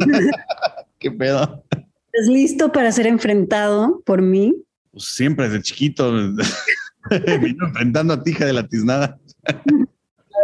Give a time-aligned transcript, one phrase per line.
[0.98, 1.64] ¿Qué pedo?
[1.70, 4.54] ¿Estás listo para ser enfrentado por mí?
[4.90, 6.12] Pues siempre desde chiquito
[7.40, 9.18] vino enfrentando a ti, hija de la tiznada.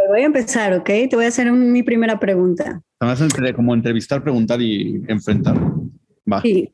[0.08, 0.84] Voy a empezar, ¿ok?
[0.84, 2.80] Te voy a hacer mi primera pregunta.
[3.00, 5.56] Además, como entrevistar, preguntar y enfrentar.
[6.30, 6.40] Va.
[6.42, 6.72] Sí.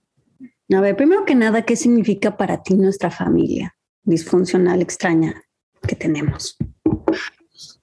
[0.74, 5.42] A ver, primero que nada, ¿qué significa para ti nuestra familia disfuncional, extraña
[5.86, 6.56] que tenemos?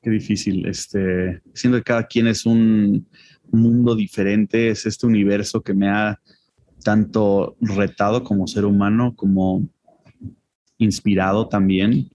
[0.01, 0.65] Qué difícil.
[0.67, 3.07] Este, siendo que cada quien es un
[3.51, 6.19] mundo diferente, es este universo que me ha
[6.83, 9.67] tanto retado como ser humano, como
[10.77, 12.09] inspirado también,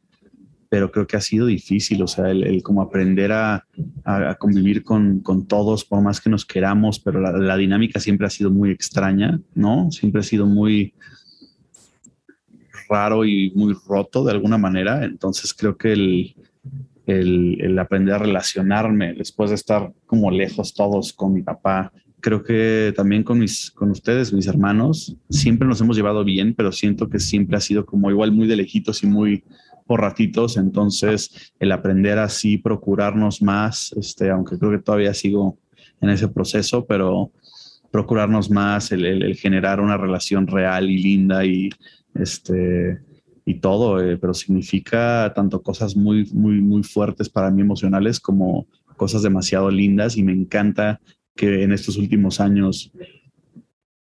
[0.68, 3.66] pero creo que ha sido difícil, o sea, el, como aprender a,
[4.38, 8.70] convivir con, todos, por más que nos queramos, pero la, dinámica siempre ha sido muy
[8.70, 9.90] extraña, ¿no?
[9.92, 10.94] Siempre ha sido muy
[12.88, 16.34] raro y muy roto de alguna manera, entonces creo que el,
[17.06, 21.92] el, aprender a relacionarme después de estar como lejos todos con mi papá.
[22.20, 26.72] Creo que también con, mis, con ustedes, mis hermanos, siempre nos hemos llevado bien, pero
[26.72, 29.44] siento que siempre ha sido como igual muy de lejitos y muy
[29.86, 30.56] por ratitos.
[30.56, 35.58] Entonces, el aprender así, procurarnos más, este, aunque creo que todavía sigo
[36.00, 37.30] en ese proceso, pero
[37.90, 41.68] procurarnos más, el, el generar una relación real y linda y
[42.14, 43.00] este,
[43.44, 48.66] y todo, eh, pero significa tanto cosas muy, muy, muy fuertes para mí emocionales como
[48.96, 51.00] cosas demasiado lindas y me encanta
[51.34, 52.92] que en estos últimos años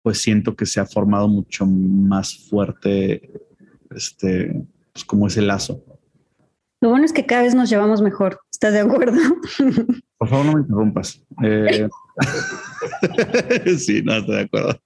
[0.02, 3.32] pues siento que se ha formado mucho más fuerte
[3.96, 5.84] este pues como ese lazo.
[6.82, 8.42] Lo bueno es que cada vez nos llevamos mejor.
[8.52, 9.18] ¿Estás de acuerdo?
[10.18, 11.24] Por favor, no me interrumpas.
[11.44, 11.88] Eh,
[13.78, 14.80] sí, no estoy de acuerdo.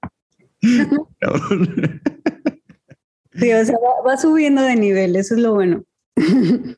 [3.37, 3.75] Sí, o sea,
[4.05, 5.83] va, subiendo de nivel, eso es lo bueno.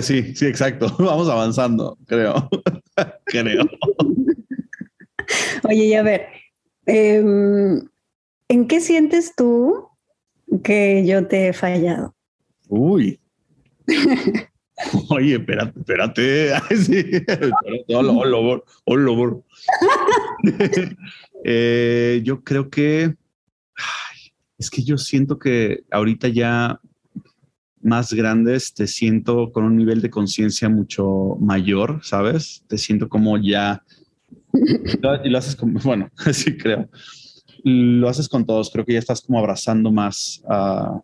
[0.00, 0.86] Sí, sí, exacto.
[0.98, 2.48] Vamos avanzando, creo.
[3.26, 3.68] creo.
[5.64, 6.28] Oye, y a ver,
[6.86, 7.86] em,
[8.48, 9.86] ¿en qué sientes tú
[10.64, 12.14] que yo te he fallado?
[12.68, 13.20] Uy.
[15.10, 16.54] Oye, espérate, espérate.
[16.74, 17.04] sí.
[17.12, 17.52] espérate.
[17.94, 19.36] Hola, hola, hola.
[21.44, 23.14] eh, yo creo que
[24.58, 26.80] es que yo siento que ahorita ya
[27.80, 32.64] más grandes te siento con un nivel de conciencia mucho mayor, ¿sabes?
[32.66, 33.84] Te siento como ya...
[35.24, 36.88] y lo haces como, bueno, sí creo.
[37.62, 41.02] Lo haces con todos, creo que ya estás como abrazando más a,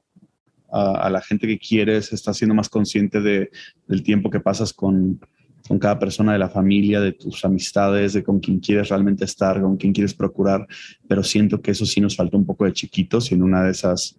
[0.73, 3.51] la gente que quieres, estás siendo más consciente de,
[3.87, 5.21] del tiempo que pasas con,
[5.67, 9.61] con cada persona de la familia, de tus amistades, de con quien quieres realmente estar,
[9.61, 10.67] con quien quieres procurar,
[11.09, 13.71] pero siento que eso sí nos falta un poco de chiquitos y en una de
[13.71, 14.19] esas,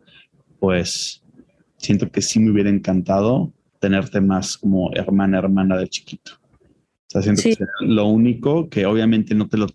[0.59, 1.23] pues,
[1.78, 6.31] siento que sí me hubiera encantado tenerte más como hermana, hermana de chiquito.
[6.34, 9.67] O sea, siento que lo único que obviamente no te lo,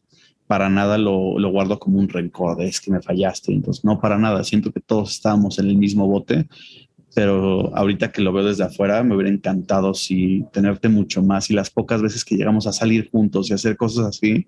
[0.49, 4.01] para nada lo, lo guardo como un rencor, de es que me fallaste, entonces no
[4.01, 6.49] para nada, siento que todos estábamos en el mismo bote,
[7.15, 11.55] pero ahorita que lo veo desde afuera, me hubiera encantado si tenerte mucho más y
[11.55, 14.47] las pocas veces que llegamos a salir juntos y hacer cosas así,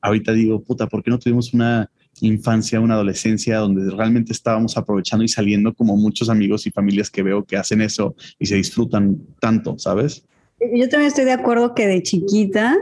[0.00, 1.90] ahorita digo, puta, ¿por qué no tuvimos una
[2.20, 7.22] infancia, una adolescencia donde realmente estábamos aprovechando y saliendo como muchos amigos y familias que
[7.22, 10.24] veo que hacen eso y se disfrutan tanto, ¿sabes?
[10.60, 12.76] Yo también estoy de acuerdo que de chiquita,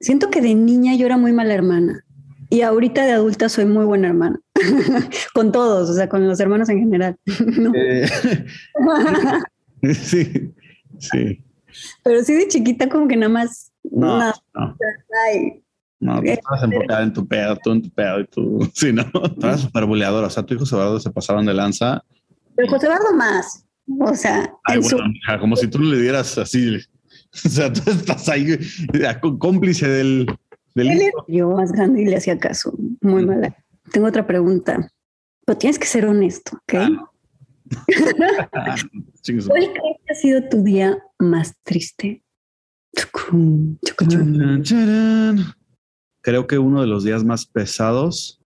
[0.00, 2.04] siento que de niña yo era muy mala hermana.
[2.50, 4.40] Y ahorita de adulta soy muy buena hermana,
[5.34, 7.16] con todos, o sea, con los hermanos en general.
[7.74, 8.06] Eh,
[9.94, 10.52] sí,
[10.98, 11.44] sí.
[12.02, 13.70] Pero sí de chiquita como que nada más...
[13.84, 14.76] No, no.
[16.00, 16.20] no.
[16.20, 19.04] tú estabas enfocada en tu pedo, tú en tu pedo y tú, sí, ¿no?
[19.04, 22.02] Tú eras súper buleadora, o sea, tú y José Eduardo se pasaron de lanza.
[22.56, 23.64] Pero José Eduardo más,
[24.00, 24.52] o sea...
[24.64, 25.04] Ay, bueno,
[25.38, 26.78] como si tú le dieras así,
[27.44, 28.58] o sea, tú estás ahí
[29.38, 30.26] cómplice del,
[31.28, 32.72] yo más grande y le hacía caso.
[33.00, 33.56] Muy mala.
[33.92, 34.90] Tengo otra pregunta.
[35.44, 36.74] Pero tienes que ser honesto, ¿ok?
[36.74, 37.10] Ah,
[39.46, 42.22] ¿Cuál crees que ha sido tu día más triste?
[46.20, 48.40] Creo que uno de los días más pesados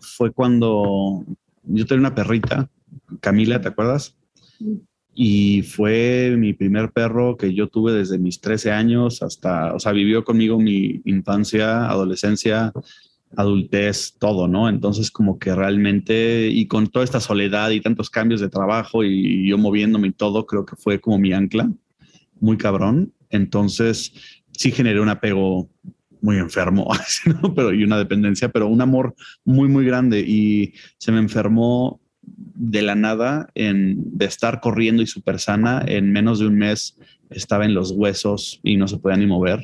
[0.00, 1.24] fue cuando
[1.64, 2.70] yo tenía una perrita,
[3.20, 4.16] Camila, ¿te acuerdas?
[5.20, 9.90] Y fue mi primer perro que yo tuve desde mis 13 años hasta, o sea,
[9.90, 12.72] vivió conmigo mi infancia, adolescencia,
[13.36, 14.68] adultez, todo, ¿no?
[14.68, 19.48] Entonces como que realmente, y con toda esta soledad y tantos cambios de trabajo y
[19.48, 21.68] yo moviéndome y todo, creo que fue como mi ancla,
[22.38, 23.12] muy cabrón.
[23.28, 24.12] Entonces
[24.52, 25.68] sí generé un apego
[26.20, 26.92] muy enfermo,
[27.56, 32.00] pero y una dependencia, pero un amor muy, muy grande y se me enfermó
[32.36, 36.96] de la nada en de estar corriendo y súper sana en menos de un mes
[37.30, 39.60] estaba en los huesos y no se podía ni mover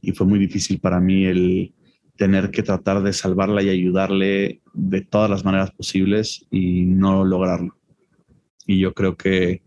[0.00, 1.72] y fue muy difícil para mí el
[2.16, 7.76] tener que tratar de salvarla y ayudarle de todas las maneras posibles y no lograrlo.
[8.66, 9.62] Y yo creo que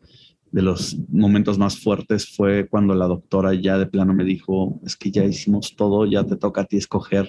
[0.51, 4.95] de los momentos más fuertes fue cuando la doctora ya de plano me dijo, es
[4.95, 7.27] que ya hicimos todo, ya te toca a ti escoger,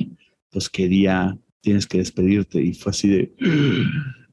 [0.50, 2.62] pues qué día tienes que despedirte.
[2.62, 3.32] Y fue así de...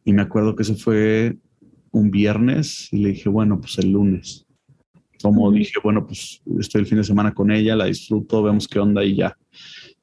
[0.03, 1.38] Y me acuerdo que eso fue
[1.92, 4.45] un viernes y le dije, bueno, pues el lunes.
[5.21, 8.80] Como dije, bueno, pues estoy el fin de semana con ella, la disfruto, vemos qué
[8.80, 9.38] onda y ya.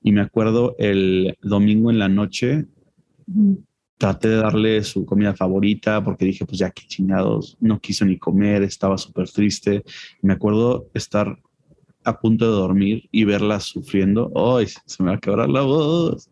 [0.02, 2.66] Y me acuerdo el domingo en la noche,
[3.96, 8.16] traté de darle su comida favorita porque dije, pues ya qué chingados, no quiso ni
[8.16, 9.82] comer, estaba súper triste.
[10.22, 11.36] Me acuerdo estar
[12.04, 14.32] a punto de dormir y verla sufriendo.
[14.34, 14.66] ¡Ay!
[14.66, 16.30] se me va a quebrar la voz!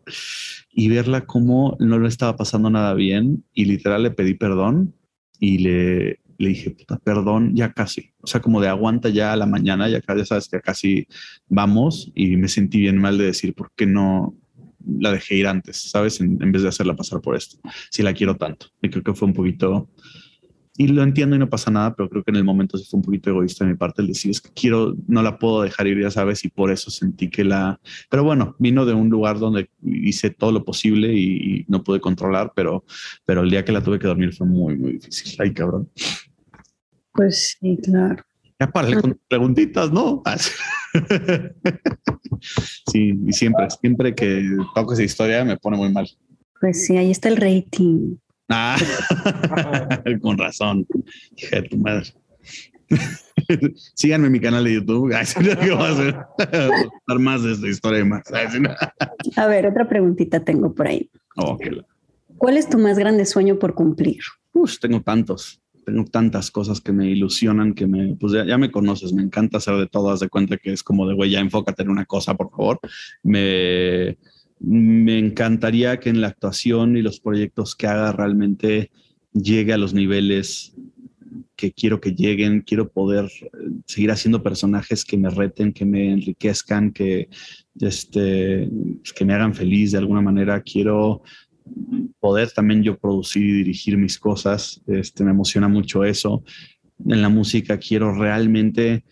[0.71, 4.93] Y verla como no le estaba pasando nada bien y literal le pedí perdón
[5.39, 8.11] y le, le dije, puta, perdón, ya casi.
[8.21, 11.07] O sea, como de aguanta ya a la mañana, ya, ya sabes que casi
[11.47, 14.35] vamos y me sentí bien mal de decir, ¿por qué no
[14.99, 15.89] la dejé ir antes?
[15.89, 16.21] ¿Sabes?
[16.21, 17.57] En, en vez de hacerla pasar por esto.
[17.89, 18.67] Si la quiero tanto.
[18.81, 19.89] Y creo que fue un poquito
[20.77, 22.99] y lo entiendo y no pasa nada, pero creo que en el momento sí fue
[22.99, 25.87] un poquito egoísta de mi parte el decir es que quiero, no la puedo dejar
[25.87, 27.79] ir, ya sabes, y por eso sentí que la,
[28.09, 32.53] pero bueno, vino de un lugar donde hice todo lo posible y, no pude controlar,
[32.55, 32.85] pero,
[33.25, 35.35] pero el día que la tuve que dormir fue muy, muy difícil.
[35.39, 35.89] Ay, cabrón.
[37.11, 38.23] Pues sí, claro.
[38.59, 40.21] Ya parle con preguntitas, ¿no?
[42.91, 46.07] sí, y siempre, siempre que toco esa historia me pone muy mal.
[46.61, 48.17] Pues sí, ahí está el rating.
[48.49, 48.77] Ah,
[50.21, 50.87] con razón.
[51.35, 52.13] Hija de tu madre.
[53.95, 55.13] Síganme en mi canal de YouTube.
[55.13, 55.23] a
[57.15, 58.23] más de esta historia más.
[59.35, 61.09] a ver, otra preguntita tengo por ahí.
[61.35, 61.57] Oh,
[62.37, 64.19] ¿Cuál es tu más grande sueño por cumplir?
[64.53, 65.61] Uf, tengo tantos.
[65.85, 69.57] Tengo tantas cosas que me ilusionan, que me, pues ya, ya me conoces, me encanta
[69.57, 72.05] hacer de todo, haz de cuenta que es como de, güey, ya enfócate en una
[72.05, 72.79] cosa, por favor.
[73.23, 74.17] Me,
[74.59, 78.91] me encantaría que en la actuación y los proyectos que haga realmente
[79.33, 80.75] llegue a los niveles
[81.55, 83.47] que quiero que lleguen, quiero poder eh,
[83.85, 87.29] seguir haciendo personajes que me reten, que me enriquezcan, que,
[87.79, 88.69] este,
[88.99, 90.61] pues, que me hagan feliz de alguna manera.
[90.61, 91.23] Quiero
[92.19, 94.81] poder también yo producir y dirigir mis cosas.
[94.87, 96.43] Este, me emociona mucho eso.
[97.05, 99.03] En la música quiero realmente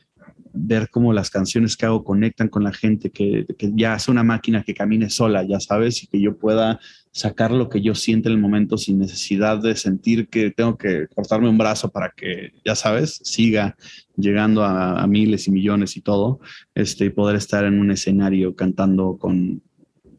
[0.55, 4.63] ver cómo las canciones que hago conectan con la gente, que, ya es una máquina
[4.63, 6.79] que camine sola, ya sabes, y que yo pueda
[7.11, 11.07] sacar lo que yo siento en el momento sin necesidad de sentir que tengo que
[11.13, 13.75] cortarme un brazo para que, ya sabes, siga
[14.17, 16.39] llegando a, miles y millones y todo,
[16.73, 19.61] este, y poder estar en un escenario cantando con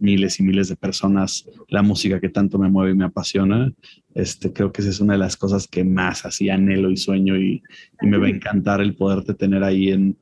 [0.00, 3.72] miles y miles de personas la música que tanto me mueve y me apasiona.
[4.14, 7.36] Este, creo que esa es una de las cosas que más así anhelo y sueño
[7.36, 7.62] y,
[8.02, 10.16] me va a encantar el poderte tener ahí en,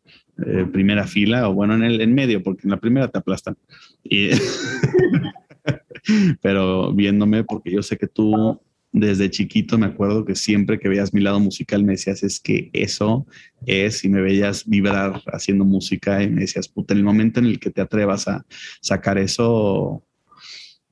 [0.45, 3.57] eh, primera fila o bueno, en el en medio, porque en la primera te aplastan.
[6.43, 8.61] Pero viéndome, porque yo sé que tú
[8.95, 12.71] desde chiquito me acuerdo que siempre que veías mi lado musical me decías es que
[12.73, 13.27] eso
[13.67, 17.47] es y me veías vibrar haciendo música y me decías, puta, en el momento en
[17.47, 18.47] el que te atrevas a
[18.81, 20.05] sacar eso,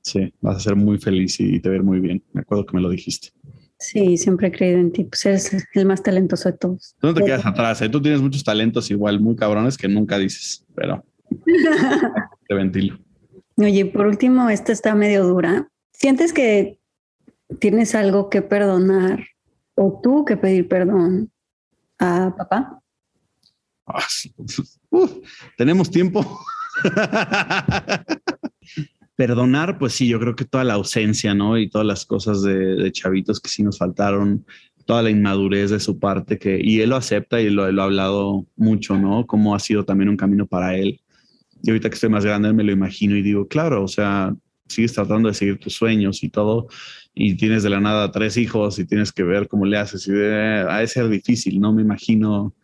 [0.03, 2.25] sí, vas a ser muy feliz y te ver muy bien.
[2.33, 3.29] Me acuerdo que me lo dijiste.
[3.79, 6.97] Sí, siempre he creído en ti, pues eres el más talentoso de todos.
[7.01, 7.89] Tú no te quedas atrás, ¿eh?
[7.89, 11.05] tú tienes muchos talentos igual muy cabrones que nunca dices, pero
[12.49, 12.99] te ventilo.
[13.57, 15.69] Oye, por último, esta está medio dura.
[15.93, 16.82] ¿Sientes que
[17.59, 19.27] tienes algo que perdonar
[19.75, 21.31] o tú que pedir perdón
[21.99, 22.81] a papá?
[23.87, 24.07] Ah,
[25.57, 26.41] Tenemos tiempo.
[29.17, 31.59] Perdonar, pues sí, yo creo que toda la ausencia, ¿no?
[31.59, 34.45] Y todas las cosas de, chavitos que sí nos faltaron,
[34.87, 37.85] toda la inmadurez de su parte, que, y él lo acepta y lo, lo ha
[37.85, 39.27] hablado mucho, ¿no?
[39.27, 41.01] Cómo ha sido también un camino para él.
[41.63, 44.35] Y ahorita que estoy más grande me lo imagino y digo, claro, o sea,
[44.73, 46.69] sigues tratando de seguir tus sueños y todo,
[47.15, 50.07] y tienes de la nada tres hijos y tienes que ver cómo le haces.
[50.09, 52.55] Y de, a de ser difícil, no me imagino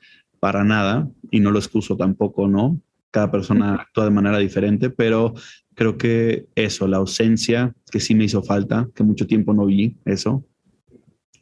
[0.40, 2.80] para nada, y no lo excuso tampoco, ¿no?
[3.10, 5.34] Cada persona actúa de manera diferente, pero
[5.74, 9.96] creo que eso, la ausencia, que sí me hizo falta, que mucho tiempo no vi
[10.04, 10.44] eso,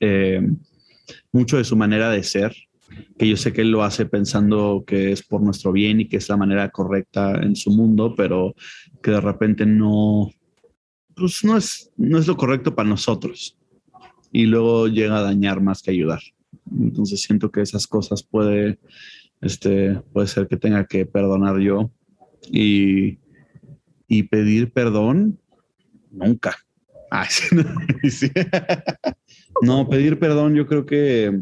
[0.00, 0.46] eh,
[1.32, 2.54] mucho de su manera de ser,
[3.18, 6.18] que yo sé que él lo hace pensando que es por nuestro bien y que
[6.18, 8.54] es la manera correcta en su mundo, pero
[9.02, 10.30] que de repente no,
[11.16, 13.56] pues no es, no es lo correcto para nosotros.
[14.30, 16.20] Y luego llega a dañar más que ayudar.
[16.70, 18.78] Entonces siento que esas cosas puede,
[19.40, 21.90] este, puede ser que tenga que perdonar yo
[22.50, 23.18] y,
[24.08, 25.38] y pedir perdón,
[26.10, 26.56] nunca.
[29.62, 31.32] no, pedir perdón yo creo que,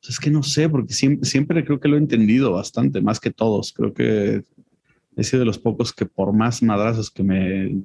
[0.00, 3.18] pues es que no sé, porque siempre, siempre creo que lo he entendido bastante, más
[3.18, 3.72] que todos.
[3.72, 4.42] Creo que
[5.16, 7.82] he sido de los pocos que por más madrazos que me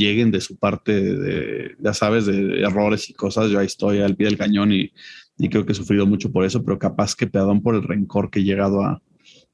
[0.00, 4.16] lleguen de su parte, de, ya sabes, de errores y cosas, yo ahí estoy al
[4.16, 4.90] pie del cañón y,
[5.38, 8.30] y creo que he sufrido mucho por eso, pero capaz que perdón por el rencor
[8.30, 9.02] que he llegado a,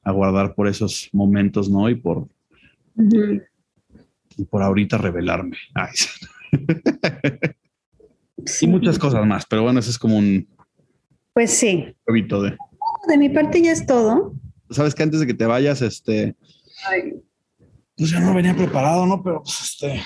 [0.02, 1.90] a guardar por esos momentos, ¿no?
[1.90, 2.28] Y por,
[4.36, 5.56] y por ahorita revelarme.
[8.62, 10.46] Y muchas cosas más, pero bueno, eso es como un...
[11.32, 11.94] Pues sí.
[12.06, 12.56] De...
[13.08, 14.34] de mi parte ya es todo.
[14.70, 16.36] Sabes que antes de que te vayas, este...
[17.96, 19.22] Pues ya no venía preparado, ¿no?
[19.22, 20.02] Pero pues este...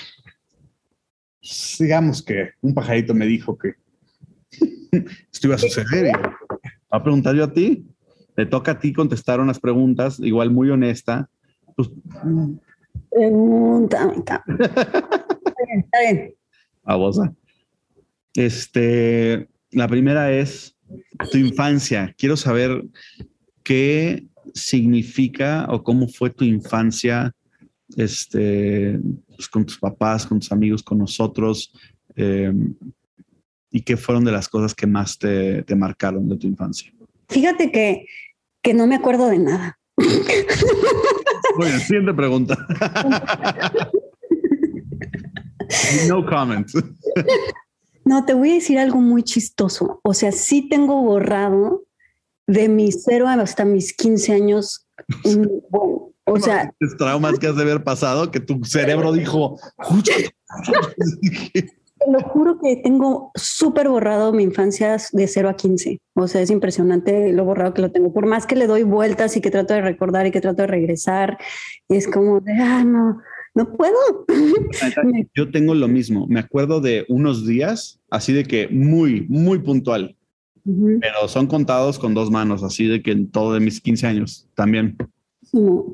[1.79, 3.73] digamos que un pajarito me dijo que
[5.31, 6.07] esto iba a suceder.
[6.07, 6.11] Y
[6.89, 7.85] a preguntar yo a ti.
[8.35, 11.29] Te toca a ti contestar unas preguntas, igual muy honesta.
[11.75, 11.89] Pues,
[13.09, 14.43] Pregunta.
[14.47, 16.33] está bien, está bien.
[16.83, 17.33] Babosa.
[18.33, 20.75] Este, la primera es
[21.31, 22.13] tu infancia.
[22.17, 22.85] Quiero saber
[23.63, 27.33] qué significa o cómo fue tu infancia
[27.97, 28.99] este,
[29.35, 31.73] pues, con tus papás, con tus amigos, con nosotros,
[32.15, 32.73] em,
[33.71, 36.91] y qué fueron de las cosas que más te, te marcaron de tu infancia.
[37.29, 38.05] Fíjate que,
[38.61, 39.79] que no me acuerdo de nada.
[41.57, 42.57] Bueno, siguiente pregunta.
[46.07, 46.73] no comments.
[48.05, 49.99] No, te voy a decir algo muy chistoso.
[50.03, 51.83] O sea, sí tengo borrado
[52.47, 54.87] de mis cero hasta mis 15 años.
[56.25, 56.73] o sea.
[56.97, 59.57] traumas que has de haber pasado que tu cerebro dijo.
[62.03, 65.99] Te lo juro que tengo súper borrado mi infancia de 0 a 15.
[66.15, 68.11] O sea, es impresionante lo borrado que lo tengo.
[68.11, 70.67] Por más que le doy vueltas y que trato de recordar y que trato de
[70.67, 71.37] regresar,
[71.89, 73.19] es como de, ah, no,
[73.53, 74.25] no puedo.
[75.35, 76.25] Yo tengo lo mismo.
[76.27, 80.15] Me acuerdo de unos días, así de que muy, muy puntual.
[80.63, 84.47] Pero son contados con dos manos, así de que en todo de mis 15 años
[84.55, 84.95] también.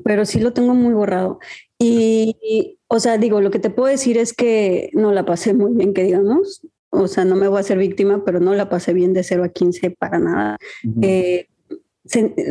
[0.04, 1.38] Pero sí lo tengo muy borrado.
[1.78, 5.72] Y, o sea, digo, lo que te puedo decir es que no la pasé muy
[5.74, 6.66] bien, que digamos.
[6.90, 9.44] O sea, no me voy a ser víctima, pero no la pasé bien de 0
[9.44, 10.56] a 15 para nada.
[11.02, 11.46] Eh,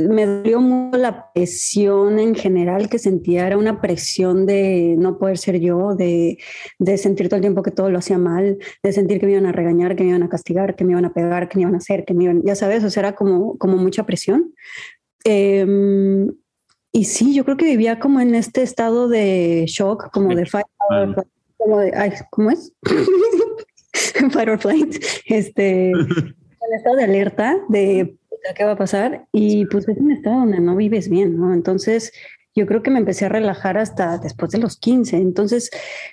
[0.09, 5.39] me dolió mucho la presión en general que sentía, era una presión de no poder
[5.39, 6.37] ser yo, de,
[6.77, 9.47] de, sentir todo el tiempo que todo lo hacía mal, de sentir que me iban
[9.47, 11.73] a regañar, que me iban a castigar, que me iban a pegar, que me iban
[11.73, 14.53] a hacer, que me iban, ya sabes, o sea, era como, como mucha presión.
[15.25, 15.65] Eh,
[16.91, 20.67] y sí, yo creo que vivía como en este estado de shock, como de fight
[21.57, 22.73] como de, ay, ¿cómo es?
[24.31, 28.17] fight or flight, este, en estado de alerta de
[28.55, 31.53] qué va a pasar y pues es un estado donde no vives bien, ¿no?
[31.53, 32.13] Entonces,
[32.55, 35.17] yo creo que me empecé a relajar hasta después de los 15.
[35.17, 35.69] Entonces,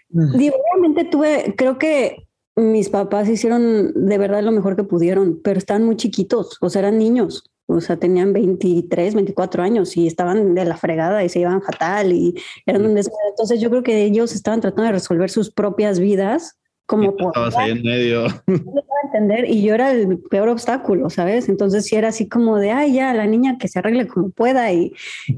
[0.08, 5.58] digo, obviamente tuve, creo que mis papás hicieron de verdad lo mejor que pudieron, pero
[5.58, 10.54] estaban muy chiquitos, o sea, eran niños o sea, tenían 23, 24 años y estaban
[10.54, 12.34] de la fregada y se iban fatal y
[12.66, 17.16] eran un Entonces yo creo que ellos estaban tratando de resolver sus propias vidas como
[17.16, 18.26] por estabas ahí en medio.
[19.04, 21.48] entender y yo era el peor obstáculo, ¿sabes?
[21.48, 24.72] Entonces sí era así como de, ay, ya, la niña que se arregle como pueda
[24.72, 24.92] y,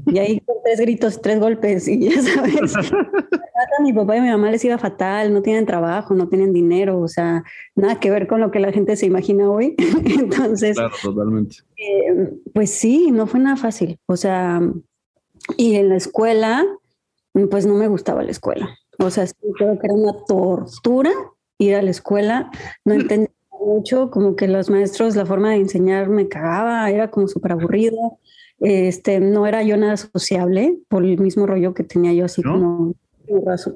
[0.07, 2.75] y ahí con tres gritos, tres golpes y ya sabes.
[2.75, 2.81] a
[3.83, 7.07] mi papá y mi mamá les iba fatal, no tienen trabajo, no tienen dinero, o
[7.07, 7.43] sea,
[7.75, 9.75] nada que ver con lo que la gente se imagina hoy.
[10.05, 11.57] Entonces, claro, totalmente.
[11.77, 14.61] Eh, pues sí, no fue nada fácil, o sea,
[15.55, 16.65] y en la escuela,
[17.51, 18.77] pues no me gustaba la escuela.
[18.99, 21.11] O sea, sí, creo que era una tortura
[21.57, 22.51] ir a la escuela,
[22.85, 27.27] no entendía mucho, como que los maestros, la forma de enseñar me cagaba, era como
[27.27, 28.19] súper aburrido,
[28.59, 32.95] este, no era yo nada sociable por el mismo rollo que tenía yo así como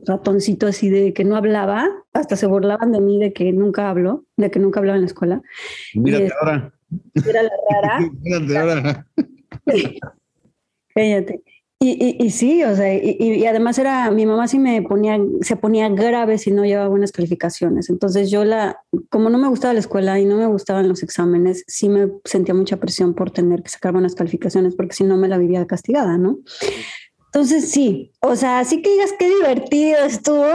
[0.05, 4.25] ratoncito así de que no hablaba, hasta se burlaban de mí de que nunca hablo,
[4.37, 5.41] de que nunca hablaba en la escuela.
[5.93, 6.73] Mírate ahora.
[7.13, 8.11] Era la rara.
[8.21, 9.07] Mírate ahora.
[10.95, 11.43] Cállate.
[11.83, 15.89] Y, y, sí, o sea, y, además era, mi mamá sí me ponía, se ponía
[15.89, 17.89] grave si no llevaba buenas calificaciones.
[17.89, 21.63] Entonces yo la, como no me gustaba la escuela y no me gustaban los exámenes,
[21.65, 25.27] sí me sentía mucha presión por tener que sacar buenas calificaciones porque si no me
[25.27, 26.37] la vivía castigada, ¿no?
[27.25, 30.45] Entonces sí, o sea, así que digas qué divertido estuvo,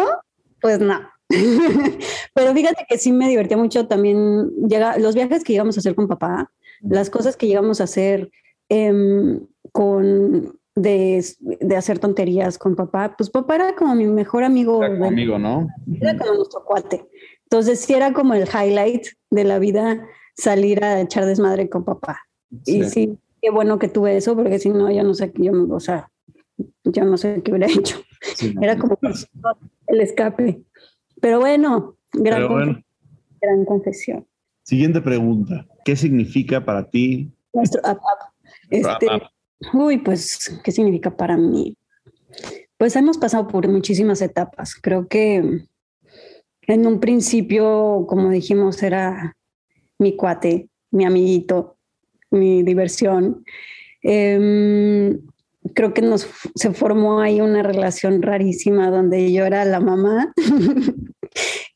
[0.60, 1.00] pues no.
[2.34, 5.96] Pero fíjate que sí me divertía mucho también llega, los viajes que íbamos a hacer
[5.96, 6.52] con papá,
[6.82, 8.30] las cosas que llegamos a hacer
[8.68, 9.40] eh,
[9.72, 14.84] con de, de, hacer tonterías con papá, pues papá era como mi mejor amigo.
[14.84, 15.66] Era amigo, ¿no?
[16.00, 17.08] Era como nuestro cuate.
[17.44, 20.06] Entonces sí era como el highlight de la vida
[20.36, 22.20] salir a echar desmadre con papá.
[22.66, 25.80] Y sí, qué bueno que tuve eso, porque si no, ya no sé, yo, o
[25.80, 26.10] sea,
[26.84, 27.96] yo no sé qué hubiera hecho.
[28.60, 28.98] era como
[29.86, 30.62] el escape.
[31.22, 32.80] Pero bueno, gran, bueno.
[33.40, 34.26] gran confesión.
[34.62, 35.66] Siguiente pregunta.
[35.84, 37.32] ¿Qué significa para ti?
[37.54, 37.80] Nuestro
[38.68, 39.06] Este,
[39.72, 41.76] Uy, pues, ¿qué significa para mí?
[42.76, 44.74] Pues hemos pasado por muchísimas etapas.
[44.74, 45.66] Creo que
[46.66, 49.36] en un principio, como dijimos, era
[49.98, 51.78] mi cuate, mi amiguito,
[52.30, 53.44] mi diversión.
[54.02, 55.20] Em,
[55.74, 60.32] creo que nos se formó ahí una relación rarísima donde yo era la mamá.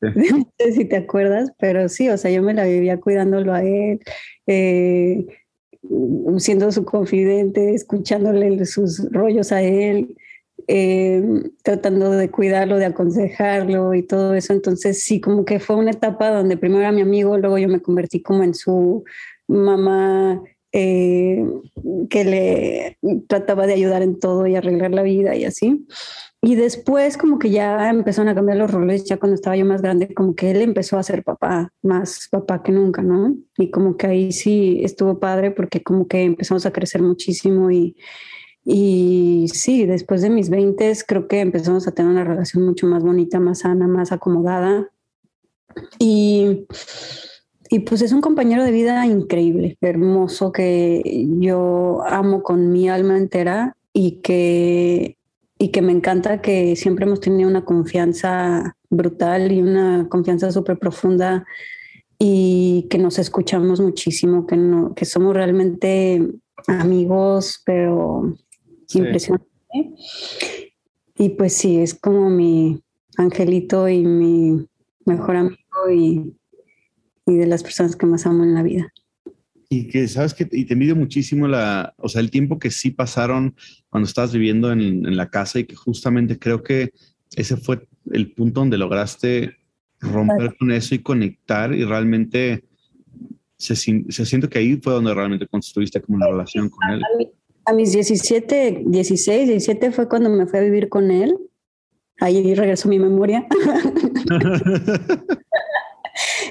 [0.01, 3.63] no sé si te acuerdas, pero sí, o sea, yo me la vivía cuidándolo a
[3.63, 4.01] él.
[4.47, 5.27] Eh,
[6.39, 10.17] siendo su confidente, escuchándole sus rollos a él,
[10.69, 11.23] eh,
[11.63, 14.53] tratando de cuidarlo, de aconsejarlo y todo eso.
[14.53, 17.81] Entonces sí, como que fue una etapa donde primero era mi amigo, luego yo me
[17.81, 19.05] convertí como en su
[19.49, 21.45] mamá eh,
[22.09, 22.99] que le
[23.29, 25.87] trataba de ayudar en todo y arreglar la vida y así.
[26.43, 29.83] Y después como que ya empezaron a cambiar los roles, ya cuando estaba yo más
[29.83, 33.37] grande, como que él empezó a ser papá, más papá que nunca, ¿no?
[33.59, 37.95] Y como que ahí sí estuvo padre porque como que empezamos a crecer muchísimo y,
[38.65, 43.03] y sí, después de mis 20 creo que empezamos a tener una relación mucho más
[43.03, 44.91] bonita, más sana, más acomodada.
[45.99, 46.67] Y,
[47.73, 53.17] y pues es un compañero de vida increíble, hermoso, que yo amo con mi alma
[53.17, 55.17] entera y que
[55.57, 60.79] y que me encanta que siempre hemos tenido una confianza brutal y una confianza súper
[60.79, 61.47] profunda
[62.19, 66.27] y que nos escuchamos muchísimo, que, no, que somos realmente
[66.67, 68.37] amigos, pero
[68.95, 69.47] impresionante.
[71.19, 72.83] Y pues sí, es como mi
[73.19, 74.67] angelito y mi
[75.05, 76.40] mejor amigo y,
[77.31, 78.93] y de las personas que más amo en la vida
[79.73, 82.91] y que sabes que y te envidio muchísimo la, o sea, el tiempo que sí
[82.91, 83.55] pasaron
[83.89, 86.93] cuando estabas viviendo en, en, la casa y que justamente creo que
[87.37, 89.57] ese fue el punto donde lograste
[90.01, 92.65] romper con eso y conectar y realmente
[93.57, 97.03] se, se siento que ahí fue donde realmente construiste como una relación con él.
[97.67, 101.37] A, mis 17, 16, 17 fue cuando me fui a vivir con él.
[102.19, 103.47] Ahí regresó mi memoria.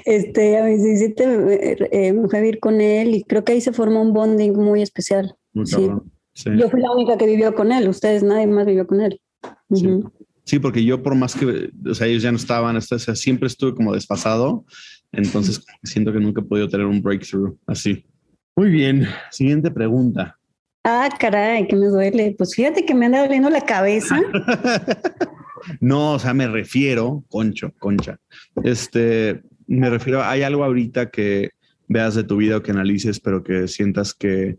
[0.10, 3.62] este, a mis 17 eh, me fui a vivir con él y creo que ahí
[3.62, 5.36] se formó un bonding muy especial.
[5.54, 9.22] Yo fui la única que vivió con él, ustedes nadie más vivió con él.
[10.46, 10.58] sí.
[10.60, 13.76] porque yo por más que, o sea, ellos ya no estaban, o sea, siempre estuve
[13.76, 14.66] como desfasado,
[15.12, 18.04] entonces siento que nunca he podido tener un breakthrough así.
[18.56, 20.40] Muy bien, siguiente pregunta.
[20.84, 22.34] Ah, caray, que me duele.
[22.36, 24.20] Pues fíjate que me anda doliendo la cabeza.
[25.80, 28.18] no, o sea, me refiero, concho, concha.
[28.64, 31.52] Este, me refiero, ¿hay algo ahorita que
[31.88, 34.58] veas de tu vida o que analices, pero que sientas que,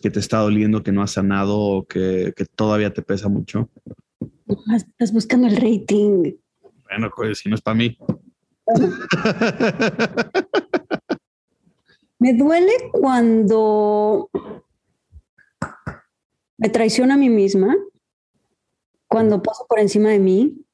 [0.00, 3.70] que te está doliendo, que no has sanado o que, que todavía te pesa mucho?
[4.76, 6.34] Estás buscando el rating.
[6.84, 7.96] Bueno, pues si no es para mí.
[12.18, 14.30] me duele cuando
[16.58, 17.74] me traiciono a mí misma,
[19.08, 20.64] cuando paso por encima de mí,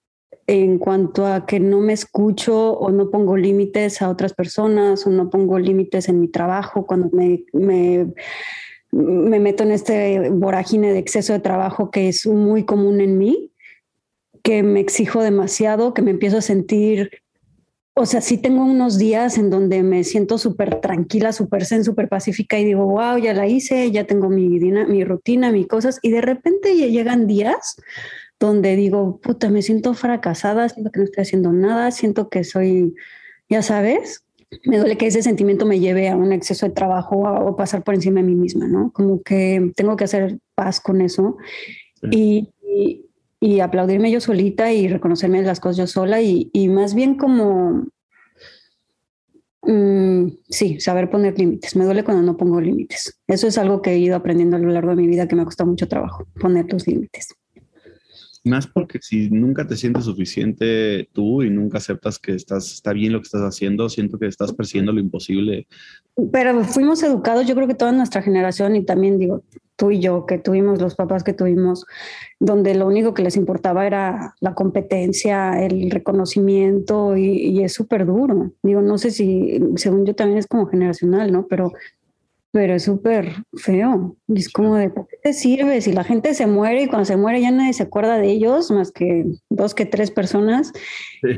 [0.48, 5.10] en cuanto a que no me escucho o no pongo límites a otras personas o
[5.10, 8.14] no pongo límites en mi trabajo, cuando me, me,
[8.90, 13.52] me, meto en este vorágine de exceso de trabajo que es muy común en mí,
[14.42, 17.10] que me exijo demasiado, que me empiezo a sentir,
[17.92, 22.08] o sea, sí tengo unos días en donde me siento súper tranquila, súper zen, súper
[22.08, 26.10] pacífica y digo, wow, ya la hice, ya tengo mi, mi rutina, mis cosas, y
[26.10, 27.76] de repente llegan días
[28.40, 32.94] donde digo, puta, me siento fracasada, siento que no estoy haciendo nada, siento que soy,
[33.48, 34.24] ya sabes,
[34.64, 37.94] me duele que ese sentimiento me lleve a un exceso de trabajo o pasar por
[37.94, 38.92] encima de mí misma, ¿no?
[38.92, 41.36] Como que tengo que hacer paz con eso
[42.10, 42.48] y,
[43.40, 47.88] y, aplaudirme yo solita y reconocerme las cosas yo sola y, y más bien como,
[49.62, 51.76] mm, sí, saber poner límites.
[51.76, 53.20] Me duele cuando no pongo límites.
[53.26, 55.42] Eso es algo que he ido aprendiendo a lo largo de mi vida que me
[55.42, 57.37] ha costado mucho trabajo, poner los límites.
[58.48, 63.12] Más porque si nunca te sientes suficiente tú y nunca aceptas que estás, está bien
[63.12, 65.66] lo que estás haciendo, siento que estás persiguiendo lo imposible.
[66.32, 69.42] Pero fuimos educados, yo creo que toda nuestra generación y también digo,
[69.76, 71.86] tú y yo, que tuvimos los papás que tuvimos,
[72.40, 78.04] donde lo único que les importaba era la competencia, el reconocimiento y, y es súper
[78.04, 78.52] duro.
[78.62, 81.46] Digo, no sé si, según yo también es como generacional, ¿no?
[81.46, 81.72] Pero
[82.52, 84.16] pero es súper feo.
[84.28, 85.80] Y es como de, ¿por qué te sirve?
[85.80, 88.70] Si la gente se muere y cuando se muere ya nadie se acuerda de ellos,
[88.70, 90.72] más que dos que tres personas.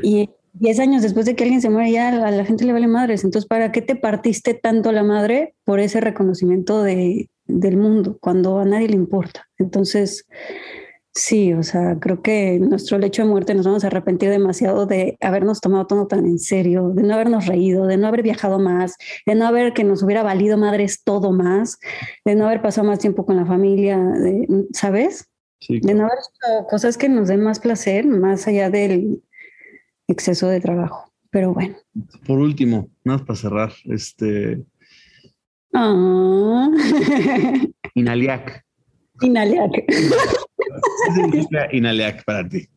[0.03, 2.87] Y diez años después de que alguien se muere ya a la gente le vale
[2.87, 3.23] madres.
[3.23, 8.59] Entonces, ¿para qué te partiste tanto la madre por ese reconocimiento de, del mundo cuando
[8.59, 9.49] a nadie le importa?
[9.57, 10.25] Entonces,
[11.13, 15.17] Sí, o sea, creo que nuestro lecho de muerte nos vamos a arrepentir demasiado de
[15.19, 18.95] habernos tomado todo tan en serio, de no habernos reído, de no haber viajado más,
[19.25, 21.79] de no haber que nos hubiera valido madres todo más,
[22.23, 23.99] de no haber pasado más tiempo con la familia,
[24.71, 25.27] ¿sabes?
[25.67, 29.21] De no haber hecho cosas que nos den más placer, más allá del
[30.07, 31.11] exceso de trabajo.
[31.29, 31.75] Pero bueno.
[32.25, 34.63] Por último, nada más para cerrar, este.
[35.73, 36.69] Ah.
[37.95, 38.65] Inaliac.
[39.21, 39.85] Inaliac.
[40.81, 42.67] ¿Qué significa Inaliac para ti?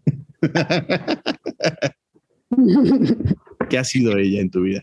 [3.69, 4.83] ¿Qué ha sido ella en tu vida?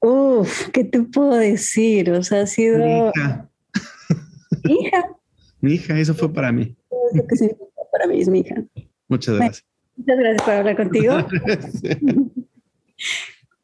[0.00, 2.10] Uf, ¿qué te puedo decir?
[2.10, 2.78] O sea, ha sido.
[2.78, 3.50] Mi hija.
[4.64, 5.04] hija.
[5.60, 6.76] Mi hija, eso fue para mí.
[7.14, 8.62] Lo que significa para mí es mi hija.
[9.08, 9.66] Muchas gracias.
[9.96, 11.16] Muchas gracias por hablar contigo.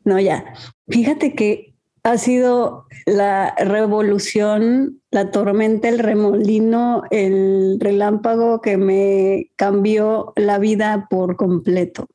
[0.03, 0.55] No, ya.
[0.89, 1.70] Fíjate que
[2.03, 11.07] ha sido la revolución, la tormenta, el remolino, el relámpago que me cambió la vida
[11.11, 12.07] por completo.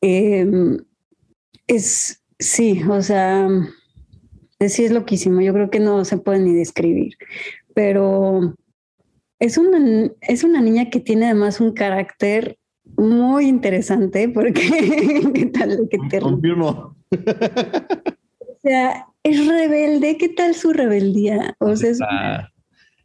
[0.00, 0.78] Em,
[1.66, 3.48] es, sí, o sea,
[4.60, 7.14] sí es loquísimo, yo creo que no se puede ni describir,
[7.74, 8.54] pero
[9.38, 12.58] es una, es una niña que tiene además un carácter
[12.96, 14.62] muy interesante porque
[15.34, 15.88] ¿qué tal?
[15.90, 16.20] ¿Qué.
[16.20, 16.96] Confirmo.
[18.64, 20.16] O sea, es rebelde.
[20.18, 21.56] ¿Qué tal su rebeldía?
[21.58, 22.48] O sea,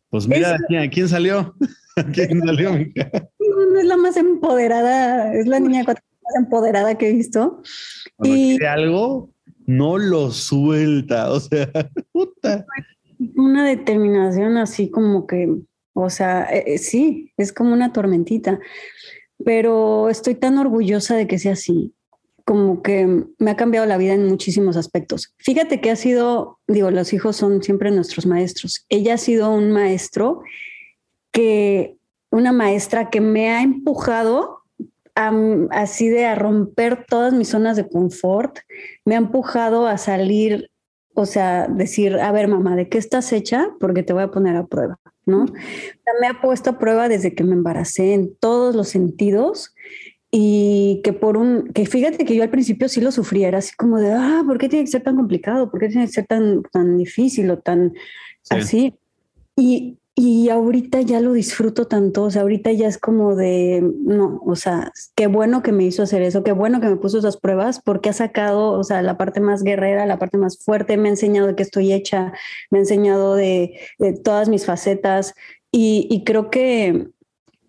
[0.10, 1.56] pues mira, ¿a quién salió?
[2.14, 5.98] quién salió, No, es la más empoderada, es la niña más
[6.38, 7.62] empoderada que he visto.
[8.22, 9.32] y algo,
[9.66, 11.70] no lo suelta, o sea,
[12.12, 12.66] puta.
[13.36, 15.52] Una determinación así como que,
[15.94, 18.60] o sea, eh, eh, sí, es como una tormentita,
[19.44, 21.96] pero estoy tan orgullosa de que sea así
[22.48, 25.34] como que me ha cambiado la vida en muchísimos aspectos.
[25.38, 28.86] Fíjate que ha sido, digo, los hijos son siempre nuestros maestros.
[28.88, 30.44] Ella ha sido un maestro
[31.34, 31.98] que,
[32.32, 34.62] una maestra que me ha empujado
[35.72, 38.60] así de a romper todas mis zonas de confort,
[39.04, 40.72] me ha empujado a salir,
[41.16, 43.72] o sea, decir, a ver, mamá, ¿de qué estás hecha?
[43.78, 45.48] Porque te voy a poner a prueba, ¿no?
[46.22, 49.74] me ha puesto a prueba desde que me embaracé en todos los sentidos
[50.40, 53.76] y que por un, que fíjate que yo al principio sí lo sufría, era así
[53.76, 55.72] como de, ah, ¿por qué tiene que ser tan complicado?
[55.72, 57.96] ¿Por qué tiene que ser tan, tan difícil o tan
[58.52, 58.94] así?
[59.56, 64.40] Y, y ahorita ya lo disfruto tanto, o sea, ahorita ya es como de, no,
[64.46, 67.38] o sea, qué bueno que me hizo hacer eso, qué bueno que me puso esas
[67.38, 71.08] pruebas, porque ha sacado, o sea, la parte más guerrera, la parte más fuerte, me
[71.08, 72.32] ha enseñado de qué estoy hecha,
[72.70, 75.34] me ha enseñado de, de todas mis facetas
[75.72, 77.08] y, y creo que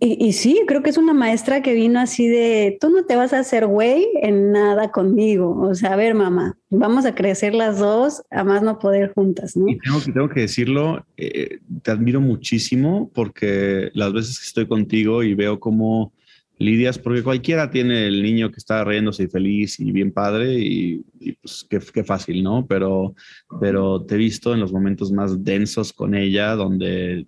[0.00, 3.32] y, sí, creo que es una maestra que vino así de, tú no te vas
[3.32, 5.61] a hacer güey en nada conmigo.
[5.61, 9.56] O sea, a ver, mamá, vamos a crecer las dos, a más no poder juntas,
[9.56, 9.68] ¿no?
[9.68, 15.24] Y tengo que, que decirlo, eh, te admiro muchísimo porque las veces que estoy contigo
[15.24, 16.12] y veo cómo
[16.58, 21.04] lidias, porque cualquiera tiene el niño que está riéndose y feliz y bien padre y,
[21.40, 22.66] pues qué, qué, fácil, ¿no?
[22.66, 23.14] Pero,
[23.60, 27.26] pero te he visto en los momentos más densos con ella, donde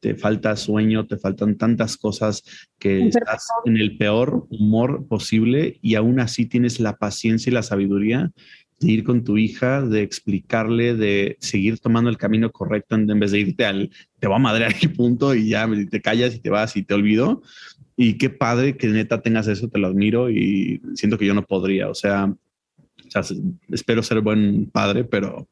[0.00, 2.42] te, falta sueño, te faltan tantas cosas
[2.78, 7.62] que estás en el peor humor posible y aún así tienes la paciencia y la
[7.62, 8.30] sabiduría
[8.80, 13.32] de ir con tu hija, de explicarle, de seguir tomando el camino correcto en, vez
[13.32, 16.50] de irte al, te va a madrear y punto y ya te callas y te
[16.50, 17.42] vas y te olvido.
[18.00, 21.44] Y qué padre que neta tengas eso, te lo admiro y siento que yo no
[21.44, 22.32] podría, o sea,
[23.70, 25.48] espero ser buen padre, pero,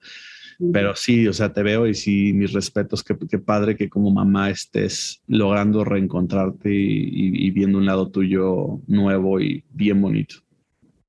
[0.73, 4.13] pero sí, o sea, te veo y sí, mis respetos, qué, qué padre que como
[4.13, 10.37] mamá estés logrando reencontrarte y, viendo un lado tuyo nuevo y bien bonito.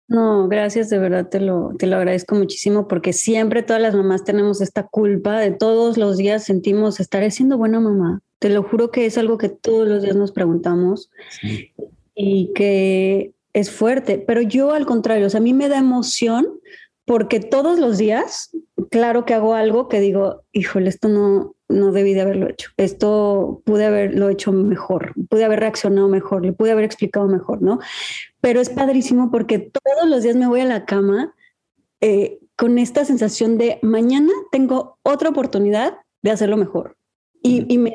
[0.07, 4.23] No, gracias, de verdad te lo, te lo agradezco muchísimo porque siempre todas las mamás
[4.23, 8.89] tenemos esta culpa de todos los días sentimos estar siendo buena mamá, te lo juro
[8.89, 11.11] que es algo que todos los días nos preguntamos
[12.15, 16.47] y que es fuerte, pero yo al contrario, o sea, a mí me da emoción
[17.03, 18.51] porque todos los días,
[18.89, 23.62] claro que hago algo que digo, híjole, esto no, no debí de haberlo hecho, esto
[23.65, 27.80] pude haberlo hecho mejor, pude haber reaccionado mejor, le pude haber explicado mejor, ¿no?
[28.41, 31.36] Pero es padrísimo porque todos los días me voy a la cama
[32.01, 36.96] eh, con esta sensación de mañana tengo otra oportunidad de hacerlo mejor
[37.47, 37.93] y, me,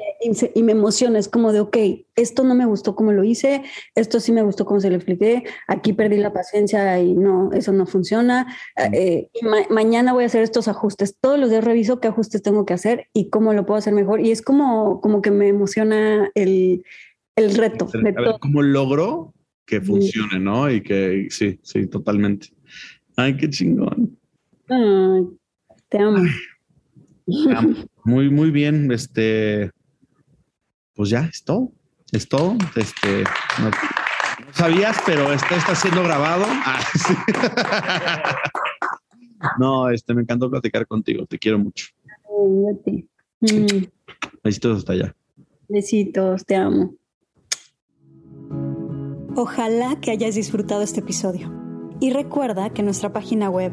[0.55, 1.77] y, me, emociona, es como de, ok,
[2.17, 3.63] esto no me gustó como lo hice,
[3.95, 7.73] esto sí me gustó como se lo expliqué, aquí perdí la paciencia y no, eso
[7.73, 8.47] no funciona.
[8.93, 9.29] Eh,
[9.71, 13.09] mañana voy a hacer estos ajustes, todos los días reviso qué ajustes tengo que hacer
[13.13, 14.21] y cómo lo puedo hacer mejor.
[14.21, 16.85] Y es como, como que me emociona el,
[17.37, 17.89] el reto.
[17.93, 19.35] A ver, ¿cómo logro
[19.67, 20.71] que funcione, no?
[20.71, 22.49] Y que sí, sí, totalmente.
[23.17, 24.19] Ay, qué chingón.
[25.89, 26.23] te amo.
[28.05, 28.91] Muy, muy bien.
[28.91, 29.71] Este,
[30.95, 31.73] pues ya, es todo.
[32.11, 32.57] Es todo.
[32.77, 33.25] Este,
[33.61, 33.71] no,
[34.53, 36.45] sabías, pero esto está siendo grabado.
[39.45, 41.27] Ah, no, este, me encantó platicar contigo.
[41.27, 41.87] Te quiero mucho.
[44.45, 45.17] Besitos hasta allá.
[45.69, 46.95] Besitos, te amo.
[49.35, 51.53] Ojalá que hayas disfrutado este episodio.
[52.01, 53.73] Y recuerda que en nuestra página web,